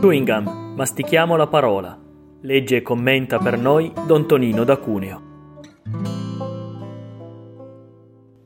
[0.00, 1.94] Chewing mastichiamo la parola.
[2.40, 5.20] Legge e commenta per noi Don Tonino da Cuneo.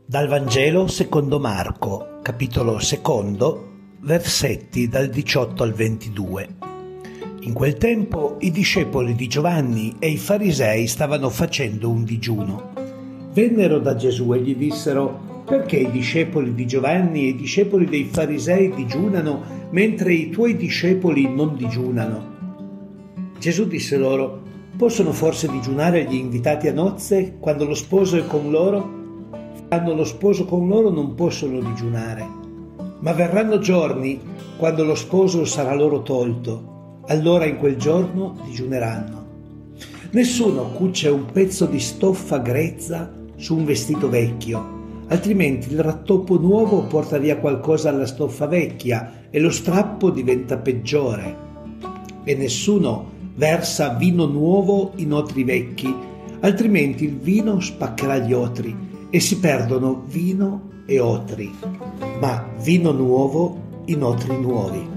[0.05, 3.71] Dal Vangelo secondo Marco, capitolo secondo,
[4.01, 6.49] versetti dal 18 al 22.
[7.43, 12.74] In quel tempo i discepoli di Giovanni e i farisei stavano facendo un digiuno.
[13.35, 18.05] Vennero da Gesù e gli dissero perché i discepoli di Giovanni e i discepoli dei
[18.05, 22.33] farisei digiunano mentre i tuoi discepoli non digiunano?
[23.41, 24.41] Gesù disse loro,
[24.77, 29.03] possono forse digiunare gli invitati a nozze quando lo sposo è con loro?
[29.67, 32.25] Quando lo sposo con loro non possono digiunare,
[33.01, 34.21] ma verranno giorni
[34.57, 39.23] quando lo sposo sarà loro tolto, allora in quel giorno digiuneranno.
[40.13, 44.75] Nessuno cuce un pezzo di stoffa grezza su un vestito vecchio
[45.09, 51.43] altrimenti il rattoppo nuovo porta via qualcosa alla stoffa vecchia e lo strappo diventa peggiore.
[52.25, 55.95] E nessuno versa vino nuovo in otri vecchi,
[56.41, 58.75] altrimenti il vino spaccherà gli otri
[59.11, 61.53] e si perdono vino e otri,
[62.21, 64.93] ma vino nuovo in otri nuovi.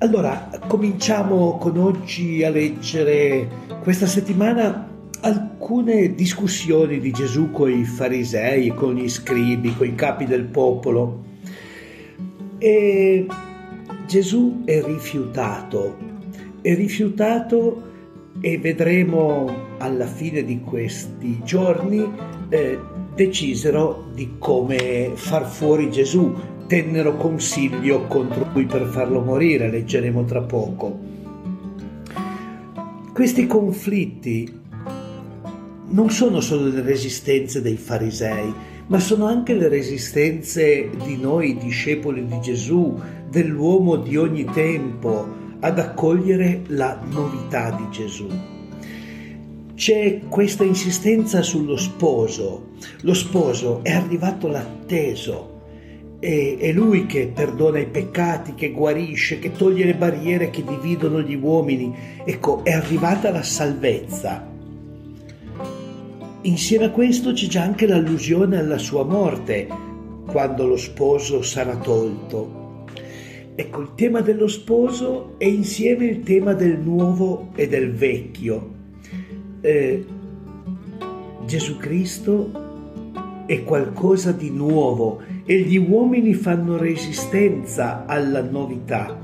[0.00, 3.48] Allora, cominciamo con oggi a leggere
[3.82, 4.87] questa settimana
[5.20, 11.24] alcune discussioni di Gesù con i farisei, con gli scribi, con i capi del popolo.
[12.58, 13.26] E
[14.06, 15.96] Gesù è rifiutato,
[16.60, 17.82] è rifiutato
[18.40, 22.06] e vedremo alla fine di questi giorni
[22.48, 22.78] eh,
[23.14, 26.32] decisero di come far fuori Gesù,
[26.66, 31.16] tennero consiglio contro lui per farlo morire, leggeremo tra poco.
[33.12, 34.66] Questi conflitti
[35.90, 38.52] non sono solo le resistenze dei farisei,
[38.88, 42.98] ma sono anche le resistenze di noi discepoli di Gesù,
[43.30, 48.28] dell'uomo di ogni tempo, ad accogliere la novità di Gesù.
[49.74, 52.70] C'è questa insistenza sullo sposo.
[53.02, 55.56] Lo sposo è arrivato l'atteso.
[56.18, 61.36] È, lui che perdona i peccati, che guarisce, che toglie le barriere che dividono gli
[61.36, 61.94] uomini.
[62.24, 64.56] Ecco, è arrivata la salvezza
[66.42, 69.66] Insieme a questo c'è già anche l'allusione alla sua morte,
[70.24, 72.84] quando lo sposo sarà tolto.
[73.56, 78.70] Ecco, il tema dello sposo è insieme il tema del nuovo e del vecchio.
[79.60, 80.06] Eh,
[81.44, 82.66] Gesù Cristo
[83.46, 89.18] è qualcosa di nuovo e gli uomini fanno resistenza alla novità.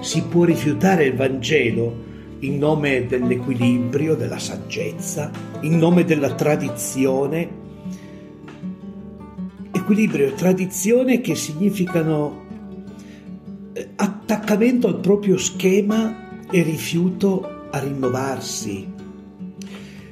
[0.00, 1.94] Si può rifiutare il Vangelo,
[2.40, 5.30] in nome dell'equilibrio, della saggezza,
[5.60, 7.64] in nome della tradizione.
[9.72, 12.44] Equilibrio e tradizione che significano
[13.72, 18.94] eh, attaccamento al proprio schema e rifiuto a rinnovarsi.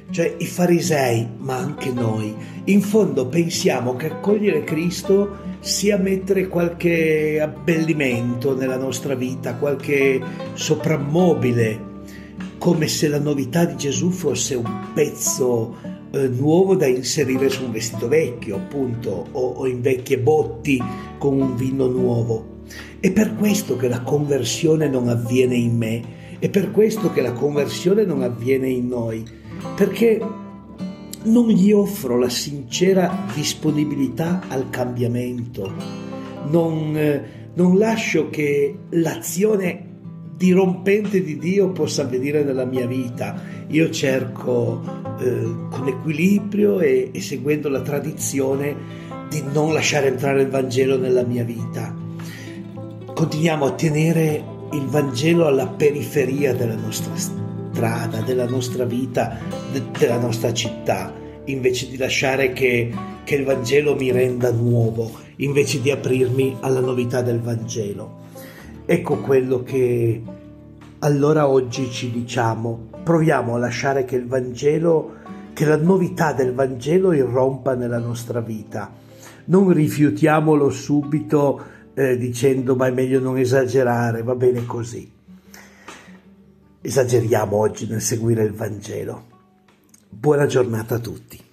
[0.09, 2.33] Cioè i farisei, ma anche noi,
[2.65, 10.21] in fondo pensiamo che accogliere Cristo sia mettere qualche abbellimento nella nostra vita, qualche
[10.53, 11.93] soprammobile
[12.65, 15.75] come se la novità di Gesù fosse un pezzo
[16.09, 20.81] eh, nuovo da inserire su un vestito vecchio, appunto, o, o in vecchie botti
[21.19, 22.63] con un vino nuovo.
[22.99, 26.01] È per questo che la conversione non avviene in me,
[26.39, 29.23] è per questo che la conversione non avviene in noi,
[29.75, 30.19] perché
[31.21, 35.71] non gli offro la sincera disponibilità al cambiamento,
[36.49, 39.93] non, eh, non lascio che l'azione
[40.35, 43.41] dirompente di Dio possa avvenire nella mia vita.
[43.67, 44.81] Io cerco
[45.19, 48.75] eh, con equilibrio e, e seguendo la tradizione
[49.29, 51.95] di non lasciare entrare il Vangelo nella mia vita.
[53.13, 59.39] Continuiamo a tenere il Vangelo alla periferia della nostra strada, della nostra vita,
[59.71, 61.13] de- della nostra città,
[61.45, 62.91] invece di lasciare che,
[63.23, 68.23] che il Vangelo mi renda nuovo, invece di aprirmi alla novità del Vangelo.
[68.87, 70.21] Ecco quello che
[70.99, 75.15] allora oggi ci diciamo, proviamo a lasciare che il Vangelo,
[75.53, 78.93] che la novità del Vangelo irrompa nella nostra vita.
[79.45, 81.63] Non rifiutiamolo subito
[81.95, 85.11] eh, dicendo ma è meglio non esagerare, va bene così.
[86.81, 89.25] Esageriamo oggi nel seguire il Vangelo.
[90.07, 91.44] Buona giornata a tutti.